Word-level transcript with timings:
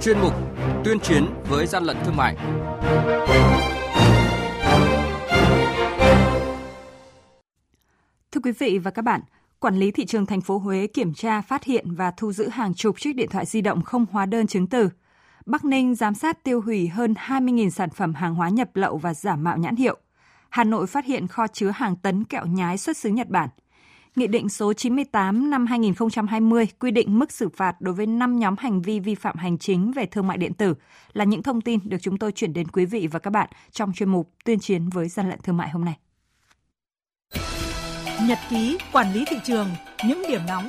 chuyên 0.00 0.18
mục 0.20 0.32
Tuyên 0.84 1.00
chiến 1.00 1.26
với 1.48 1.66
gian 1.66 1.84
lận 1.84 1.96
thương 2.04 2.16
mại. 2.16 2.36
Thưa 8.32 8.40
quý 8.42 8.52
vị 8.52 8.78
và 8.78 8.90
các 8.90 9.02
bạn, 9.02 9.20
Quản 9.60 9.78
lý 9.78 9.90
thị 9.90 10.06
trường 10.06 10.26
thành 10.26 10.40
phố 10.40 10.58
Huế 10.58 10.86
kiểm 10.86 11.14
tra 11.14 11.40
phát 11.40 11.64
hiện 11.64 11.94
và 11.94 12.10
thu 12.10 12.32
giữ 12.32 12.48
hàng 12.48 12.74
chục 12.74 13.00
chiếc 13.00 13.12
điện 13.12 13.28
thoại 13.30 13.46
di 13.46 13.60
động 13.60 13.82
không 13.82 14.06
hóa 14.12 14.26
đơn 14.26 14.46
chứng 14.46 14.66
từ. 14.66 14.88
Bắc 15.46 15.64
Ninh 15.64 15.94
giám 15.94 16.14
sát 16.14 16.44
tiêu 16.44 16.60
hủy 16.60 16.88
hơn 16.88 17.14
20.000 17.26 17.70
sản 17.70 17.90
phẩm 17.90 18.14
hàng 18.14 18.34
hóa 18.34 18.48
nhập 18.48 18.76
lậu 18.76 18.96
và 18.96 19.14
giả 19.14 19.36
mạo 19.36 19.58
nhãn 19.58 19.76
hiệu. 19.76 19.96
Hà 20.48 20.64
Nội 20.64 20.86
phát 20.86 21.04
hiện 21.04 21.26
kho 21.26 21.46
chứa 21.46 21.70
hàng 21.74 21.96
tấn 21.96 22.24
kẹo 22.24 22.46
nhái 22.46 22.78
xuất 22.78 22.96
xứ 22.96 23.08
Nhật 23.08 23.28
Bản. 23.28 23.48
Nghị 24.16 24.26
định 24.26 24.48
số 24.48 24.72
98 24.72 25.50
năm 25.50 25.66
2020 25.66 26.66
quy 26.80 26.90
định 26.90 27.18
mức 27.18 27.32
xử 27.32 27.48
phạt 27.48 27.80
đối 27.80 27.94
với 27.94 28.06
5 28.06 28.38
nhóm 28.38 28.54
hành 28.58 28.82
vi 28.82 29.00
vi 29.00 29.14
phạm 29.14 29.36
hành 29.36 29.58
chính 29.58 29.92
về 29.92 30.06
thương 30.06 30.26
mại 30.26 30.38
điện 30.38 30.54
tử 30.54 30.74
là 31.12 31.24
những 31.24 31.42
thông 31.42 31.60
tin 31.60 31.80
được 31.84 31.96
chúng 32.00 32.18
tôi 32.18 32.32
chuyển 32.32 32.52
đến 32.52 32.68
quý 32.68 32.84
vị 32.84 33.06
và 33.06 33.18
các 33.18 33.30
bạn 33.30 33.48
trong 33.70 33.92
chuyên 33.92 34.08
mục 34.08 34.30
Tuyên 34.44 34.60
chiến 34.60 34.88
với 34.88 35.08
gian 35.08 35.28
lận 35.28 35.38
thương 35.42 35.56
mại 35.56 35.70
hôm 35.70 35.84
nay. 35.84 35.98
Nhật 38.28 38.38
ký 38.50 38.78
quản 38.92 39.12
lý 39.12 39.24
thị 39.28 39.36
trường, 39.44 39.68
những 40.06 40.22
điểm 40.28 40.40
nóng 40.48 40.68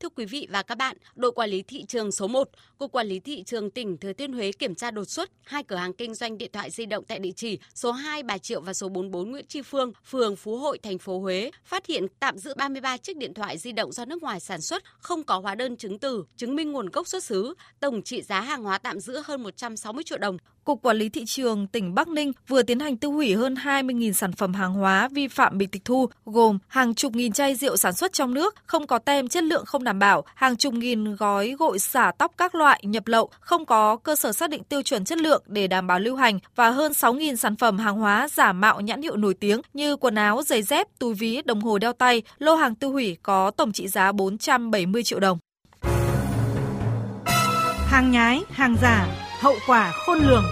Thưa 0.00 0.08
quý 0.08 0.24
vị 0.24 0.46
và 0.50 0.62
các 0.62 0.74
bạn, 0.74 0.96
đội 1.14 1.32
quản 1.32 1.50
lý 1.50 1.62
thị 1.62 1.84
trường 1.88 2.12
số 2.12 2.26
1, 2.26 2.48
Cục 2.78 2.92
Quản 2.92 3.06
lý 3.06 3.20
thị 3.20 3.42
trường 3.42 3.70
tỉnh 3.70 3.96
Thừa 3.96 4.12
Thiên 4.12 4.32
Huế 4.32 4.52
kiểm 4.52 4.74
tra 4.74 4.90
đột 4.90 5.04
xuất 5.04 5.30
hai 5.44 5.62
cửa 5.62 5.76
hàng 5.76 5.92
kinh 5.92 6.14
doanh 6.14 6.38
điện 6.38 6.50
thoại 6.52 6.70
di 6.70 6.86
động 6.86 7.04
tại 7.04 7.18
địa 7.18 7.30
chỉ 7.36 7.58
số 7.74 7.92
2 7.92 8.22
Bà 8.22 8.38
Triệu 8.38 8.60
và 8.60 8.74
số 8.74 8.88
44 8.88 9.30
Nguyễn 9.30 9.46
Tri 9.46 9.62
Phương, 9.62 9.92
phường 10.04 10.36
Phú 10.36 10.56
Hội, 10.56 10.78
thành 10.78 10.98
phố 10.98 11.20
Huế, 11.20 11.50
phát 11.64 11.86
hiện 11.86 12.06
tạm 12.20 12.38
giữ 12.38 12.54
33 12.56 12.96
chiếc 12.96 13.16
điện 13.16 13.34
thoại 13.34 13.58
di 13.58 13.72
động 13.72 13.92
do 13.92 14.04
nước 14.04 14.22
ngoài 14.22 14.40
sản 14.40 14.60
xuất, 14.60 14.82
không 14.98 15.24
có 15.24 15.38
hóa 15.38 15.54
đơn 15.54 15.76
chứng 15.76 15.98
từ, 15.98 16.24
chứng 16.36 16.56
minh 16.56 16.72
nguồn 16.72 16.90
gốc 16.90 17.08
xuất 17.08 17.24
xứ, 17.24 17.54
tổng 17.80 18.02
trị 18.02 18.22
giá 18.22 18.40
hàng 18.40 18.62
hóa 18.62 18.78
tạm 18.78 19.00
giữ 19.00 19.22
hơn 19.24 19.42
160 19.42 20.04
triệu 20.04 20.18
đồng. 20.18 20.36
Cục 20.66 20.82
Quản 20.82 20.96
lý 20.96 21.08
Thị 21.08 21.24
trường 21.24 21.66
tỉnh 21.66 21.94
Bắc 21.94 22.08
Ninh 22.08 22.32
vừa 22.48 22.62
tiến 22.62 22.80
hành 22.80 22.96
tiêu 22.96 23.10
hủy 23.12 23.34
hơn 23.34 23.54
20.000 23.54 24.12
sản 24.12 24.32
phẩm 24.32 24.54
hàng 24.54 24.74
hóa 24.74 25.08
vi 25.08 25.28
phạm 25.28 25.58
bị 25.58 25.66
tịch 25.66 25.84
thu, 25.84 26.08
gồm 26.24 26.58
hàng 26.68 26.94
chục 26.94 27.14
nghìn 27.14 27.32
chai 27.32 27.54
rượu 27.54 27.76
sản 27.76 27.92
xuất 27.92 28.12
trong 28.12 28.34
nước, 28.34 28.54
không 28.66 28.86
có 28.86 28.98
tem 28.98 29.28
chất 29.28 29.44
lượng 29.44 29.64
không 29.64 29.84
đảm 29.84 29.98
bảo, 29.98 30.24
hàng 30.34 30.56
chục 30.56 30.74
nghìn 30.74 31.16
gói 31.16 31.54
gội 31.58 31.78
xả 31.78 32.12
tóc 32.18 32.32
các 32.36 32.54
loại 32.54 32.80
nhập 32.84 33.06
lậu, 33.06 33.30
không 33.40 33.64
có 33.66 33.96
cơ 33.96 34.16
sở 34.16 34.32
xác 34.32 34.50
định 34.50 34.64
tiêu 34.64 34.82
chuẩn 34.82 35.04
chất 35.04 35.18
lượng 35.18 35.42
để 35.46 35.66
đảm 35.66 35.86
bảo 35.86 35.98
lưu 35.98 36.16
hành 36.16 36.38
và 36.56 36.70
hơn 36.70 36.92
6.000 36.92 37.36
sản 37.36 37.56
phẩm 37.56 37.78
hàng 37.78 37.96
hóa 37.96 38.28
giả 38.28 38.52
mạo 38.52 38.80
nhãn 38.80 39.02
hiệu 39.02 39.16
nổi 39.16 39.34
tiếng 39.34 39.60
như 39.74 39.96
quần 39.96 40.14
áo, 40.14 40.42
giày 40.42 40.62
dép, 40.62 40.86
túi 40.98 41.14
ví, 41.14 41.42
đồng 41.44 41.60
hồ 41.60 41.78
đeo 41.78 41.92
tay. 41.92 42.22
Lô 42.38 42.54
hàng 42.54 42.74
tiêu 42.74 42.90
hủy 42.90 43.16
có 43.22 43.50
tổng 43.50 43.72
trị 43.72 43.88
giá 43.88 44.12
470 44.12 45.02
triệu 45.02 45.20
đồng. 45.20 45.38
Hàng 47.86 48.10
nhái, 48.10 48.42
hàng 48.50 48.76
giả, 48.82 49.25
hậu 49.46 49.58
quả 49.66 49.92
khôn 49.92 50.18
lường. 50.18 50.44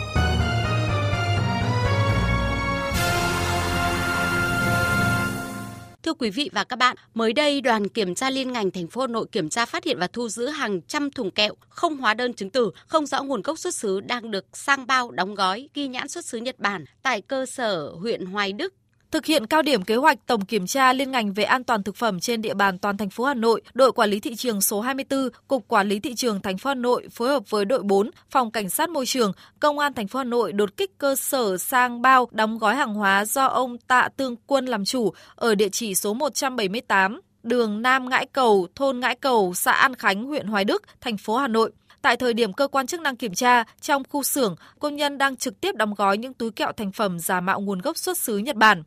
Thưa 6.03 6.15
quý 6.15 6.31
vị 6.31 6.51
và 6.53 6.65
các 6.65 6.77
bạn, 6.77 6.97
mới 7.15 7.33
đây 7.33 7.61
đoàn 7.61 7.89
kiểm 7.89 8.15
tra 8.15 8.31
liên 8.31 8.53
ngành 8.53 8.71
thành 8.71 8.87
phố 8.87 9.01
Hà 9.01 9.07
Nội 9.07 9.27
kiểm 9.33 9.49
tra 9.49 9.67
phát 9.67 9.85
hiện 9.85 9.99
và 9.99 10.07
thu 10.07 10.29
giữ 10.29 10.47
hàng 10.47 10.81
trăm 10.83 11.11
thùng 11.11 11.31
kẹo 11.31 11.55
không 11.69 11.97
hóa 11.97 12.15
đơn 12.15 12.35
chứng 12.35 12.51
từ, 12.51 12.71
không 12.87 13.07
rõ 13.07 13.23
nguồn 13.23 13.43
gốc 13.43 13.59
xuất 13.59 13.75
xứ 13.75 14.01
đang 14.01 14.31
được 14.31 14.45
sang 14.53 14.87
bao 14.87 15.11
đóng 15.11 15.35
gói 15.35 15.69
ghi 15.75 15.89
nhãn 15.89 16.09
xuất 16.09 16.25
xứ 16.25 16.39
Nhật 16.39 16.59
Bản 16.59 16.85
tại 17.03 17.21
cơ 17.21 17.47
sở 17.47 17.91
huyện 18.01 18.27
Hoài 18.27 18.53
Đức, 18.53 18.75
Thực 19.15 19.27
hiện 19.27 19.47
cao 19.47 19.63
điểm 19.63 19.83
kế 19.83 19.97
hoạch 19.97 20.27
tổng 20.27 20.45
kiểm 20.45 20.67
tra 20.67 20.93
liên 20.93 21.11
ngành 21.11 21.33
về 21.33 21.45
an 21.45 21.65
toàn 21.65 21.83
thực 21.83 21.97
phẩm 21.97 22.21
trên 22.21 22.43
địa 22.43 22.55
bàn 22.55 22.79
toàn 22.79 22.97
thành 22.97 23.11
phố 23.11 23.25
Hà 23.25 23.35
Nội, 23.35 23.63
đội 23.75 23.93
quản 23.93 24.11
lý 24.11 24.21
thị 24.21 24.35
trường 24.35 24.61
số 24.61 24.81
24, 24.81 25.29
Cục 25.49 25.69
Quản 25.69 25.89
lý 25.89 26.01
thị 26.01 26.15
trường 26.15 26.41
thành 26.41 26.59
phố 26.59 26.69
Hà 26.69 26.75
Nội 26.75 27.09
phối 27.11 27.29
hợp 27.29 27.51
với 27.51 27.65
đội 27.65 27.83
4, 27.83 28.11
Phòng 28.31 28.51
Cảnh 28.51 28.71
sát 28.71 28.91
môi 28.91 29.07
trường, 29.07 29.33
Công 29.61 29.79
an 29.79 29.95
thành 29.95 30.09
phố 30.09 30.19
Hà 30.19 30.25
Nội 30.25 30.53
đột 30.53 30.77
kích 30.77 30.99
cơ 30.99 31.17
sở 31.17 31.59
sang 31.59 32.03
bao 32.03 32.29
đóng 32.31 32.59
gói 32.59 32.75
hàng 32.75 32.95
hóa 32.95 33.25
do 33.25 33.47
ông 33.47 33.79
Tạ 33.79 34.09
Tương 34.17 34.37
Quân 34.47 34.67
làm 34.67 34.85
chủ 34.85 35.13
ở 35.35 35.55
địa 35.55 35.69
chỉ 35.69 35.95
số 35.95 36.15
178 36.15 37.21
đường 37.43 37.83
Nam 37.83 38.09
Ngãi 38.09 38.27
Cầu, 38.27 38.67
thôn 38.75 39.01
Ngãi 39.01 39.15
Cầu, 39.15 39.55
xã 39.55 39.73
An 39.73 39.95
Khánh, 39.95 40.25
huyện 40.25 40.47
Hoài 40.47 40.65
Đức, 40.65 40.83
thành 41.01 41.17
phố 41.17 41.37
Hà 41.37 41.49
Nội. 41.49 41.73
Tại 42.03 42.17
thời 42.17 42.35
điểm 42.35 42.53
cơ 42.53 42.69
quan 42.69 42.87
chức 42.87 43.01
năng 43.01 43.17
kiểm 43.17 43.35
tra, 43.35 43.65
trong 43.81 44.03
khu 44.09 44.23
xưởng, 44.23 44.57
công 44.79 44.97
nhân 44.97 45.19
đang 45.19 45.37
trực 45.37 45.61
tiếp 45.61 45.77
đóng 45.77 45.95
gói 45.95 46.19
những 46.19 46.35
túi 46.35 46.51
kẹo 46.51 46.73
thành 46.73 46.93
phẩm 46.93 47.19
giả 47.19 47.41
mạo 47.41 47.61
nguồn 47.61 47.79
gốc 47.79 47.97
xuất 47.97 48.19
xứ 48.19 48.39
Nhật 48.39 48.57
Bản. 48.57 48.83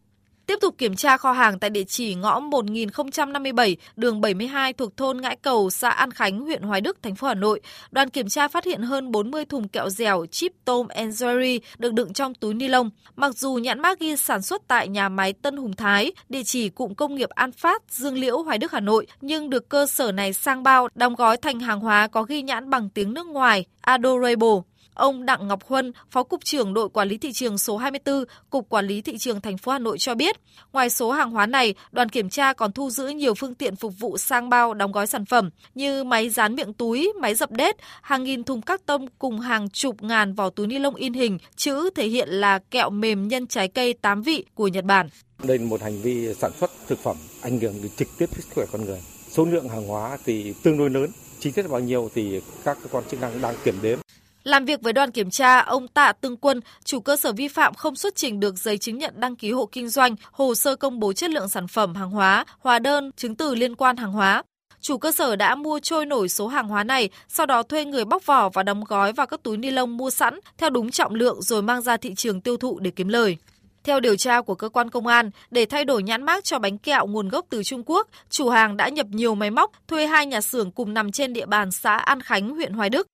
Tiếp 0.48 0.60
tục 0.62 0.76
kiểm 0.78 0.96
tra 0.96 1.18
kho 1.18 1.32
hàng 1.32 1.60
tại 1.60 1.70
địa 1.70 1.84
chỉ 1.84 2.16
ngõ 2.16 2.40
1057, 2.40 3.78
đường 3.96 4.22
72 4.22 4.74
thuộc 4.74 4.98
thôn 4.98 5.22
Ngãi 5.22 5.36
Cầu, 5.36 5.70
xã 5.70 5.90
An 5.90 6.12
Khánh, 6.12 6.40
huyện 6.40 6.62
Hoài 6.62 6.82
Đức, 6.82 6.98
thành 7.04 7.16
phố 7.16 7.28
Hà 7.28 7.34
Nội. 7.34 7.62
Đoàn 7.92 8.10
kiểm 8.10 8.30
tra 8.30 8.48
phát 8.48 8.66
hiện 8.66 8.82
hơn 8.82 9.12
40 9.12 9.46
thùng 9.46 9.68
kẹo 9.68 9.90
dẻo 9.90 10.26
chip 10.32 10.52
tôm 10.66 10.88
and 10.88 11.24
jerry 11.24 11.60
được 11.78 11.94
đựng 11.94 12.14
trong 12.14 12.34
túi 12.34 12.54
ni 12.54 12.68
lông. 12.68 12.90
Mặc 13.16 13.36
dù 13.36 13.54
nhãn 13.56 13.80
mác 13.80 14.00
ghi 14.00 14.16
sản 14.16 14.42
xuất 14.42 14.62
tại 14.68 14.88
nhà 14.88 15.10
máy 15.10 15.34
Tân 15.34 15.58
Hùng 15.58 15.76
Thái, 15.76 16.12
địa 16.30 16.44
chỉ 16.46 16.70
cụm 16.70 16.94
công 16.94 17.16
nghiệp 17.16 17.30
An 17.30 17.52
Phát, 17.52 17.82
Dương 17.90 18.18
Liễu, 18.18 18.38
Hoài 18.44 18.58
Đức, 18.58 18.72
Hà 18.72 18.80
Nội, 18.80 19.08
nhưng 19.22 19.50
được 19.50 19.70
cơ 19.70 19.86
sở 19.86 20.12
này 20.12 20.34
sang 20.34 20.64
bao, 20.64 20.88
đóng 20.96 21.16
gói 21.16 21.38
thành 21.38 21.60
hàng 21.60 21.80
hóa 21.80 22.08
có 22.08 22.24
ghi 22.24 22.42
nhãn 22.42 22.70
bằng 22.70 22.90
tiếng 22.90 23.14
nước 23.14 23.28
ngoài, 23.28 23.66
Adorable. 23.82 24.58
Ông 24.98 25.26
Đặng 25.26 25.48
Ngọc 25.48 25.64
Huân, 25.64 25.92
Phó 26.12 26.24
cục 26.24 26.46
trưởng 26.46 26.74
đội 26.74 26.90
quản 26.90 27.08
lý 27.08 27.18
thị 27.18 27.32
trường 27.34 27.58
số 27.58 27.78
24, 27.78 28.24
Cục 28.50 28.70
Quản 28.70 28.88
lý 28.88 29.02
thị 29.02 29.18
trường 29.18 29.42
thành 29.42 29.58
phố 29.58 29.72
Hà 29.72 29.80
Nội 29.80 29.98
cho 29.98 30.16
biết, 30.16 30.36
ngoài 30.74 30.90
số 30.90 31.12
hàng 31.12 31.32
hóa 31.32 31.46
này, 31.46 31.76
đoàn 31.92 32.10
kiểm 32.10 32.30
tra 32.30 32.54
còn 32.54 32.72
thu 32.72 32.90
giữ 32.90 33.08
nhiều 33.08 33.34
phương 33.34 33.56
tiện 33.56 33.76
phục 33.76 33.94
vụ 34.00 34.18
sang 34.18 34.50
bao 34.50 34.74
đóng 34.74 34.92
gói 34.92 35.08
sản 35.08 35.26
phẩm 35.26 35.50
như 35.76 36.04
máy 36.04 36.30
dán 36.30 36.56
miệng 36.56 36.74
túi, 36.74 37.14
máy 37.22 37.36
dập 37.36 37.52
đết, 37.52 37.76
hàng 38.02 38.24
nghìn 38.24 38.44
thùng 38.44 38.62
các 38.62 38.86
tông 38.86 39.08
cùng 39.20 39.40
hàng 39.40 39.70
chục 39.70 40.04
ngàn 40.04 40.34
vỏ 40.34 40.50
túi 40.50 40.68
ni 40.68 40.80
lông 40.80 40.96
in 40.96 41.14
hình, 41.14 41.38
chữ 41.56 41.90
thể 41.96 42.08
hiện 42.08 42.30
là 42.30 42.60
kẹo 42.60 42.90
mềm 42.90 43.28
nhân 43.28 43.48
trái 43.48 43.68
cây 43.68 43.94
tám 43.94 44.22
vị 44.22 44.46
của 44.54 44.68
Nhật 44.68 44.86
Bản. 44.86 45.10
Đây 45.44 45.58
là 45.58 45.66
một 45.66 45.82
hành 45.82 46.02
vi 46.02 46.34
sản 46.34 46.52
xuất 46.60 46.72
thực 46.88 47.00
phẩm 47.00 47.16
ảnh 47.42 47.60
hưởng 47.60 47.74
đến 47.82 47.92
trực 47.98 48.08
tiếp 48.18 48.26
đến 48.32 48.42
sức 48.42 48.54
khỏe 48.56 48.66
con 48.72 48.86
người. 48.86 49.02
Số 49.30 49.46
lượng 49.46 49.70
hàng 49.70 49.88
hóa 49.88 50.18
thì 50.26 50.54
tương 50.64 50.78
đối 50.78 50.90
lớn, 50.90 51.12
chi 51.40 51.52
tiết 51.52 51.68
bao 51.70 51.80
nhiêu 51.80 52.10
thì 52.16 52.42
các 52.64 52.78
cơ 52.84 52.90
quan 52.92 53.04
chức 53.12 53.22
năng 53.22 53.42
đang 53.42 53.56
kiểm 53.64 53.76
đếm. 53.82 54.00
Làm 54.48 54.66
việc 54.66 54.82
với 54.82 54.94
đoàn 54.94 55.12
kiểm 55.12 55.30
tra, 55.30 55.60
ông 55.60 55.88
Tạ 55.88 56.14
Tương 56.22 56.38
Quân, 56.38 56.62
chủ 56.84 57.00
cơ 57.00 57.16
sở 57.16 57.34
vi 57.34 57.48
phạm 57.48 57.74
không 57.74 57.96
xuất 57.96 58.16
trình 58.16 58.40
được 58.40 58.58
giấy 58.58 58.78
chứng 58.78 58.98
nhận 58.98 59.14
đăng 59.20 59.36
ký 59.36 59.52
hộ 59.52 59.66
kinh 59.72 59.90
doanh, 59.90 60.16
hồ 60.32 60.56
sơ 60.56 60.76
công 60.76 61.00
bố 61.00 61.14
chất 61.14 61.30
lượng 61.30 61.50
sản 61.50 61.68
phẩm 61.68 61.96
hàng 61.96 62.10
hóa, 62.10 62.46
hóa 62.60 62.80
đơn, 62.80 63.12
chứng 63.18 63.36
từ 63.36 63.56
liên 63.56 63.76
quan 63.76 63.98
hàng 63.98 64.12
hóa. 64.12 64.44
Chủ 64.82 64.98
cơ 64.98 65.12
sở 65.12 65.36
đã 65.36 65.56
mua 65.56 65.80
trôi 65.80 66.06
nổi 66.06 66.30
số 66.30 66.48
hàng 66.48 66.68
hóa 66.68 66.84
này, 66.84 67.10
sau 67.28 67.46
đó 67.46 67.64
thuê 67.64 67.86
người 67.86 68.06
bóc 68.06 68.26
vỏ 68.26 68.50
và 68.50 68.64
đóng 68.64 68.84
gói 68.84 69.14
vào 69.14 69.28
các 69.28 69.44
túi 69.44 69.58
ni 69.58 69.72
lông 69.72 69.98
mua 69.98 70.10
sẵn 70.10 70.40
theo 70.58 70.70
đúng 70.70 70.92
trọng 70.92 71.16
lượng 71.16 71.42
rồi 71.42 71.62
mang 71.62 71.82
ra 71.82 71.98
thị 71.98 72.14
trường 72.16 72.42
tiêu 72.42 72.58
thụ 72.58 72.80
để 72.80 72.92
kiếm 72.92 73.08
lời. 73.08 73.38
Theo 73.84 74.00
điều 74.00 74.16
tra 74.16 74.42
của 74.42 74.56
cơ 74.56 74.70
quan 74.70 74.90
công 74.90 75.08
an, 75.08 75.32
để 75.52 75.66
thay 75.66 75.86
đổi 75.86 76.04
nhãn 76.04 76.24
mác 76.24 76.44
cho 76.44 76.60
bánh 76.60 76.78
kẹo 76.78 77.08
nguồn 77.08 77.30
gốc 77.30 77.46
từ 77.50 77.64
Trung 77.64 77.84
Quốc, 77.86 78.08
chủ 78.30 78.50
hàng 78.50 78.78
đã 78.78 78.90
nhập 78.90 79.08
nhiều 79.10 79.36
máy 79.36 79.52
móc, 79.52 79.72
thuê 79.88 80.08
hai 80.08 80.26
nhà 80.26 80.42
xưởng 80.42 80.72
cùng 80.72 80.94
nằm 80.94 81.12
trên 81.12 81.34
địa 81.34 81.46
bàn 81.46 81.72
xã 81.72 81.98
An 81.98 82.22
Khánh, 82.22 82.50
huyện 82.50 82.74
Hoài 82.74 82.90
Đức. 82.90 83.08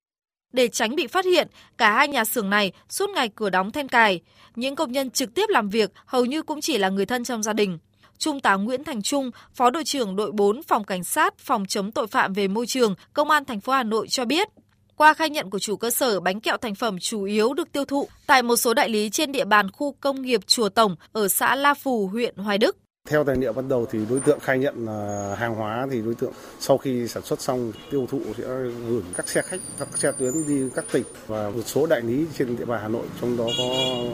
Để 0.53 0.67
tránh 0.67 0.95
bị 0.95 1.07
phát 1.07 1.25
hiện, 1.25 1.47
cả 1.77 1.93
hai 1.93 2.07
nhà 2.07 2.25
xưởng 2.25 2.49
này 2.49 2.71
suốt 2.89 3.09
ngày 3.09 3.29
cửa 3.35 3.49
đóng 3.49 3.71
then 3.71 3.87
cài. 3.87 4.21
Những 4.55 4.75
công 4.75 4.91
nhân 4.91 5.09
trực 5.09 5.33
tiếp 5.33 5.45
làm 5.49 5.69
việc 5.69 5.91
hầu 6.05 6.25
như 6.25 6.41
cũng 6.41 6.61
chỉ 6.61 6.77
là 6.77 6.89
người 6.89 7.05
thân 7.05 7.23
trong 7.23 7.43
gia 7.43 7.53
đình. 7.53 7.77
Trung 8.17 8.39
tá 8.39 8.55
Nguyễn 8.55 8.83
Thành 8.83 9.01
Trung, 9.01 9.31
Phó 9.53 9.69
đội 9.69 9.83
trưởng 9.83 10.15
đội 10.15 10.31
4 10.31 10.63
Phòng 10.63 10.83
Cảnh 10.83 11.03
sát 11.03 11.37
Phòng 11.37 11.65
chống 11.65 11.91
tội 11.91 12.07
phạm 12.07 12.33
về 12.33 12.47
môi 12.47 12.67
trường, 12.67 12.95
Công 13.13 13.29
an 13.29 13.45
thành 13.45 13.59
phố 13.59 13.73
Hà 13.73 13.83
Nội 13.83 14.07
cho 14.07 14.25
biết, 14.25 14.47
qua 14.95 15.13
khai 15.13 15.29
nhận 15.29 15.49
của 15.49 15.59
chủ 15.59 15.75
cơ 15.75 15.89
sở, 15.89 16.19
bánh 16.19 16.39
kẹo 16.39 16.57
thành 16.57 16.75
phẩm 16.75 16.99
chủ 16.99 17.23
yếu 17.23 17.53
được 17.53 17.71
tiêu 17.71 17.85
thụ 17.85 18.07
tại 18.27 18.43
một 18.43 18.55
số 18.55 18.73
đại 18.73 18.89
lý 18.89 19.09
trên 19.09 19.31
địa 19.31 19.45
bàn 19.45 19.71
khu 19.71 19.95
công 19.99 20.21
nghiệp 20.21 20.41
Chùa 20.47 20.69
Tổng 20.69 20.95
ở 21.11 21.27
xã 21.27 21.55
La 21.55 21.73
Phù, 21.73 22.07
huyện 22.07 22.35
Hoài 22.35 22.57
Đức. 22.57 22.77
Theo 23.09 23.23
tài 23.23 23.35
liệu 23.35 23.53
ban 23.53 23.67
đầu 23.67 23.85
thì 23.91 23.99
đối 24.09 24.19
tượng 24.19 24.39
khai 24.39 24.59
nhận 24.59 24.85
là 24.85 25.35
hàng 25.35 25.55
hóa 25.55 25.87
thì 25.91 26.01
đối 26.01 26.15
tượng 26.15 26.33
sau 26.59 26.77
khi 26.77 27.07
sản 27.07 27.23
xuất 27.23 27.41
xong 27.41 27.71
tiêu 27.91 28.07
thụ 28.09 28.21
sẽ 28.37 28.43
gửi 28.89 29.01
các 29.15 29.27
xe 29.29 29.41
khách, 29.41 29.61
các 29.79 29.87
xe 29.97 30.11
tuyến 30.11 30.33
đi 30.47 30.69
các 30.75 30.85
tỉnh 30.91 31.03
và 31.27 31.49
một 31.49 31.61
số 31.65 31.87
đại 31.87 32.01
lý 32.01 32.25
trên 32.37 32.57
địa 32.57 32.65
bàn 32.65 32.79
Hà 32.81 32.87
Nội, 32.87 33.05
trong 33.21 33.37
đó 33.37 33.45
có 33.57 33.63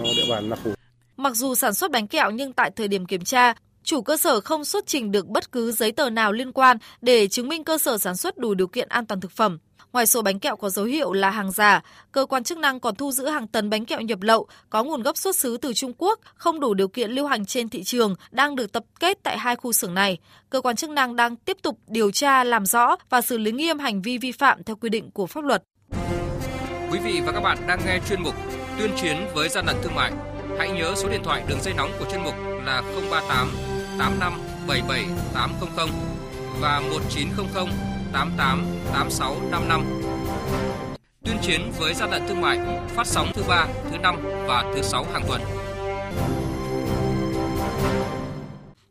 địa 0.04 0.26
bàn 0.30 0.50
La 0.50 0.56
Phù. 0.64 0.72
Mặc 1.18 1.36
dù 1.36 1.56
sản 1.56 1.74
xuất 1.74 1.92
bánh 1.92 2.08
kẹo 2.08 2.32
nhưng 2.32 2.54
tại 2.54 2.72
thời 2.76 2.88
điểm 2.88 3.06
kiểm 3.06 3.24
tra, 3.24 3.54
chủ 3.90 4.02
cơ 4.02 4.18
sở 4.18 4.42
không 4.42 4.66
xuất 4.66 4.88
trình 4.88 5.12
được 5.12 5.28
bất 5.28 5.52
cứ 5.52 5.72
giấy 5.72 5.92
tờ 5.92 6.10
nào 6.10 6.32
liên 6.32 6.52
quan 6.52 6.78
để 7.02 7.28
chứng 7.28 7.48
minh 7.48 7.64
cơ 7.64 7.78
sở 7.78 7.98
sản 7.98 8.16
xuất 8.16 8.38
đủ 8.38 8.54
điều 8.54 8.68
kiện 8.68 8.90
an 8.90 9.06
toàn 9.06 9.22
thực 9.22 9.32
phẩm. 9.32 9.60
Ngoài 9.94 10.06
số 10.06 10.22
bánh 10.22 10.40
kẹo 10.40 10.56
có 10.56 10.70
dấu 10.70 10.86
hiệu 10.86 11.14
là 11.14 11.30
hàng 11.30 11.52
giả, 11.52 11.82
cơ 12.12 12.26
quan 12.26 12.44
chức 12.44 12.58
năng 12.58 12.80
còn 12.80 12.96
thu 12.96 13.12
giữ 13.12 13.26
hàng 13.26 13.48
tấn 13.48 13.70
bánh 13.70 13.86
kẹo 13.86 14.02
nhập 14.02 14.22
lậu 14.22 14.48
có 14.70 14.84
nguồn 14.84 15.04
gốc 15.04 15.18
xuất 15.18 15.36
xứ 15.36 15.58
từ 15.58 15.74
Trung 15.74 15.94
Quốc, 15.98 16.20
không 16.36 16.60
đủ 16.60 16.74
điều 16.74 16.88
kiện 16.88 17.12
lưu 17.12 17.28
hành 17.28 17.46
trên 17.46 17.70
thị 17.70 17.84
trường, 17.84 18.16
đang 18.32 18.56
được 18.56 18.72
tập 18.72 18.84
kết 19.00 19.20
tại 19.24 19.38
hai 19.38 19.56
khu 19.56 19.72
xưởng 19.72 19.94
này. 19.94 20.18
Cơ 20.50 20.62
quan 20.62 20.76
chức 20.76 20.90
năng 20.90 21.16
đang 21.16 21.36
tiếp 21.36 21.58
tục 21.62 21.80
điều 21.88 22.12
tra, 22.12 22.44
làm 22.44 22.66
rõ 22.66 22.96
và 23.10 23.22
xử 23.22 23.38
lý 23.38 23.52
nghiêm 23.52 23.80
hành 23.80 24.02
vi 24.02 24.18
vi 24.18 24.32
phạm 24.32 24.64
theo 24.64 24.76
quy 24.76 24.90
định 24.90 25.12
của 25.12 25.28
pháp 25.28 25.44
luật. 25.44 25.64
Quý 26.92 27.00
vị 27.00 27.22
và 27.26 27.32
các 27.32 27.42
bạn 27.42 27.58
đang 27.68 27.80
nghe 27.86 28.00
chuyên 28.10 28.24
mục 28.24 28.36
Tuyên 28.80 28.92
chiến 29.02 29.18
với 29.34 29.50
gian 29.50 29.66
lận 29.66 29.76
thương 29.84 29.96
mại. 29.96 30.12
Hãy 30.58 30.72
nhớ 30.72 30.94
số 30.96 31.10
điện 31.10 31.22
thoại 31.24 31.44
đường 31.50 31.62
dây 31.62 31.74
nóng 31.74 31.92
của 32.00 32.06
chuyên 32.12 32.24
mục 32.24 32.34
là 32.66 32.84
038 33.12 33.50
85 34.00 34.34
77 34.68 35.06
800 35.34 35.90
và 36.60 36.80
1900 36.80 37.68
88 38.14 38.66
86 38.94 39.36
55. 39.52 39.84
Tuyên 41.26 41.38
chiến 41.42 41.62
với 41.80 41.94
gian 41.94 42.12
lận 42.12 42.22
thương 42.28 42.42
mại 42.42 42.60
phát 42.88 43.08
sóng 43.08 43.32
thứ 43.34 43.44
ba, 43.48 43.68
thứ 43.92 43.98
năm 43.98 44.16
và 44.48 44.74
thứ 44.76 44.82
sáu 44.82 45.06
hàng 45.14 45.24
tuần. 45.28 45.42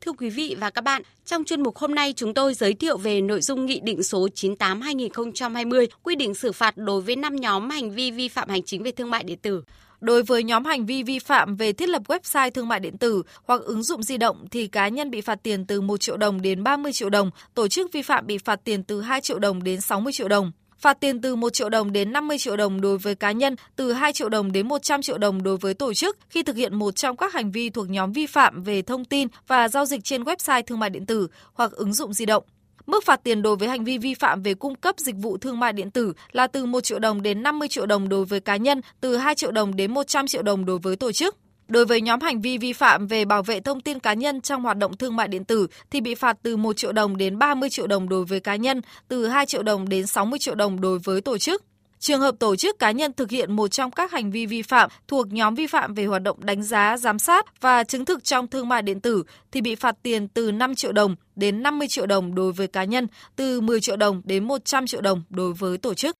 Thưa 0.00 0.12
quý 0.12 0.31
vị 0.31 0.56
và 0.60 0.70
các 0.70 0.84
bạn, 0.84 1.02
trong 1.25 1.44
chuyên 1.44 1.62
mục 1.62 1.76
hôm 1.76 1.94
nay 1.94 2.12
chúng 2.16 2.34
tôi 2.34 2.54
giới 2.54 2.75
thiệu 2.75 2.96
về 2.96 3.20
nội 3.20 3.40
dung 3.40 3.66
Nghị 3.66 3.81
định 3.81 4.02
số 4.02 4.28
98-2020 4.34 5.87
quy 6.02 6.14
định 6.14 6.34
xử 6.34 6.52
phạt 6.52 6.76
đối 6.76 7.00
với 7.00 7.16
5 7.16 7.37
nhóm 7.37 7.70
hành 7.70 7.90
vi 7.90 8.11
vi 8.11 8.28
phạm 8.28 8.49
hành 8.49 8.62
chính 8.62 8.82
về 8.82 8.93
thương 8.93 9.11
mại 9.11 9.25
điện 9.25 9.38
tử. 9.43 9.62
Đối 10.00 10.22
với 10.22 10.42
nhóm 10.42 10.64
hành 10.64 10.86
vi 10.86 11.02
vi 11.02 11.18
phạm 11.18 11.56
về 11.56 11.72
thiết 11.72 11.88
lập 11.88 12.02
website 12.08 12.50
thương 12.50 12.68
mại 12.68 12.80
điện 12.80 12.98
tử 12.98 13.22
hoặc 13.44 13.60
ứng 13.62 13.82
dụng 13.82 14.02
di 14.02 14.16
động 14.16 14.46
thì 14.50 14.66
cá 14.66 14.88
nhân 14.88 15.10
bị 15.10 15.20
phạt 15.20 15.42
tiền 15.42 15.66
từ 15.66 15.80
1 15.80 16.00
triệu 16.00 16.16
đồng 16.16 16.42
đến 16.42 16.62
30 16.62 16.92
triệu 16.92 17.10
đồng, 17.10 17.30
tổ 17.54 17.68
chức 17.68 17.92
vi 17.92 18.02
phạm 18.02 18.26
bị 18.26 18.38
phạt 18.38 18.60
tiền 18.64 18.82
từ 18.82 19.00
2 19.00 19.20
triệu 19.20 19.38
đồng 19.38 19.62
đến 19.62 19.80
60 19.80 20.12
triệu 20.12 20.28
đồng. 20.28 20.52
Phạt 20.78 21.00
tiền 21.00 21.20
từ 21.20 21.36
1 21.36 21.52
triệu 21.52 21.68
đồng 21.68 21.92
đến 21.92 22.12
50 22.12 22.38
triệu 22.38 22.56
đồng 22.56 22.80
đối 22.80 22.98
với 22.98 23.14
cá 23.14 23.32
nhân, 23.32 23.56
từ 23.76 23.92
2 23.92 24.12
triệu 24.12 24.28
đồng 24.28 24.52
đến 24.52 24.68
100 24.68 25.02
triệu 25.02 25.18
đồng 25.18 25.42
đối 25.42 25.56
với 25.56 25.74
tổ 25.74 25.94
chức 25.94 26.18
khi 26.30 26.42
thực 26.42 26.56
hiện 26.56 26.74
một 26.74 26.96
trong 26.96 27.16
các 27.16 27.32
hành 27.32 27.50
vi 27.50 27.70
thuộc 27.70 27.90
nhóm 27.90 28.12
vi 28.12 28.26
phạm 28.26 28.62
về 28.62 28.82
thông 28.82 29.04
tin 29.04 29.28
và 29.46 29.68
giao 29.68 29.84
dịch 29.84 30.04
trên 30.04 30.22
website 30.22 30.62
thương 30.62 30.78
mại 30.78 30.90
điện 30.90 31.06
tử 31.06 31.28
hoặc 31.52 31.72
ứng 31.72 31.92
dụng 31.92 32.12
di 32.12 32.26
động. 32.26 32.44
Mức 32.88 33.05
phạt 33.05 33.20
tiền 33.25 33.43
đối 33.43 33.56
với 33.56 33.69
hành 33.69 33.85
vi 33.85 33.99
vi 33.99 34.14
phạm 34.14 34.43
về 34.43 34.55
cung 34.55 34.75
cấp 34.75 34.94
dịch 34.99 35.17
vụ 35.17 35.38
thương 35.38 35.61
mại 35.61 35.73
điện 35.73 35.90
tử 35.90 36.12
là 36.32 36.46
từ 36.46 36.67
1 36.67 36.81
triệu 36.81 36.99
đồng 36.99 37.23
đến 37.23 37.43
50 37.43 37.69
triệu 37.69 37.87
đồng 37.87 38.08
đối 38.08 38.25
với 38.25 38.40
cá 38.40 38.56
nhân, 38.56 38.81
từ 39.00 39.17
2 39.17 39.35
triệu 39.35 39.52
đồng 39.52 39.76
đến 39.76 39.94
100 39.94 40.26
triệu 40.26 40.43
đồng 40.43 40.64
đối 40.64 40.79
với 40.79 40.96
tổ 40.96 41.12
chức. 41.12 41.37
Đối 41.69 41.85
với 41.85 42.00
nhóm 42.00 42.20
hành 42.20 42.40
vi 42.40 42.58
vi 42.58 42.73
phạm 42.73 43.06
về 43.06 43.25
bảo 43.25 43.43
vệ 43.43 43.61
thông 43.61 43.81
tin 43.81 43.99
cá 43.99 44.14
nhân 44.14 44.40
trong 44.40 44.62
hoạt 44.62 44.76
động 44.76 44.96
thương 44.96 45.17
mại 45.17 45.29
điện 45.29 45.44
tử 45.44 45.67
thì 45.90 46.00
bị 46.00 46.14
phạt 46.14 46.37
từ 46.43 46.56
1 46.56 46.76
triệu 46.76 46.93
đồng 46.93 47.17
đến 47.17 47.38
30 47.38 47.70
triệu 47.70 47.87
đồng 47.87 48.08
đối 48.08 48.25
với 48.25 48.40
cá 48.40 48.56
nhân, 48.56 48.81
từ 49.08 49.26
2 49.26 49.46
triệu 49.46 49.62
đồng 49.62 49.88
đến 49.88 50.06
60 50.06 50.38
triệu 50.38 50.55
đồng 50.55 50.81
đối 50.81 50.99
với 50.99 51.20
tổ 51.20 51.38
chức. 51.38 51.64
Trường 51.98 52.20
hợp 52.20 52.34
tổ 52.38 52.56
chức 52.56 52.78
cá 52.78 52.90
nhân 52.90 53.12
thực 53.12 53.30
hiện 53.30 53.52
một 53.52 53.68
trong 53.68 53.90
các 53.90 54.12
hành 54.12 54.30
vi 54.30 54.46
vi 54.46 54.62
phạm 54.62 54.90
thuộc 55.08 55.32
nhóm 55.32 55.54
vi 55.54 55.66
phạm 55.66 55.94
về 55.94 56.04
hoạt 56.04 56.22
động 56.22 56.36
đánh 56.40 56.62
giá, 56.62 56.96
giám 56.96 57.18
sát 57.18 57.60
và 57.60 57.84
chứng 57.84 58.04
thực 58.04 58.24
trong 58.24 58.46
thương 58.46 58.68
mại 58.68 58.82
điện 58.82 59.00
tử 59.00 59.24
thì 59.52 59.60
bị 59.60 59.74
phạt 59.74 59.96
tiền 60.02 60.28
từ 60.28 60.52
5 60.52 60.74
triệu 60.74 60.92
đồng 60.92 61.16
đến 61.36 61.62
50 61.62 61.88
triệu 61.88 62.06
đồng 62.06 62.34
đối 62.34 62.52
với 62.52 62.66
cá 62.66 62.84
nhân, 62.84 63.06
từ 63.36 63.60
10 63.60 63.80
triệu 63.80 63.96
đồng 63.96 64.22
đến 64.24 64.44
100 64.44 64.86
triệu 64.86 65.00
đồng 65.00 65.22
đối 65.30 65.52
với 65.52 65.78
tổ 65.78 65.94
chức. 65.94 66.16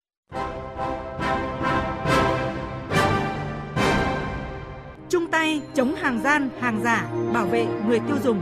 Chung 5.11 5.27
tay 5.31 5.61
chống 5.75 5.95
hàng 5.95 6.21
gian, 6.25 6.51
hàng 6.61 6.81
giả, 6.85 7.09
bảo 7.35 7.47
vệ 7.47 7.67
người 7.87 8.01
tiêu 8.09 8.17
dùng. 8.25 8.41